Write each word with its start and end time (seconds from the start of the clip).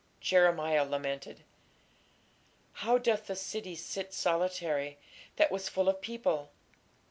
Jeremiah 0.19 0.83
lamented: 0.83 1.43
How 2.73 2.97
doth 2.97 3.27
the 3.27 3.35
city 3.35 3.75
sit 3.75 4.15
solitary, 4.15 4.97
that 5.35 5.51
was 5.51 5.69
full 5.69 5.87
of 5.87 6.01
people! 6.01 6.49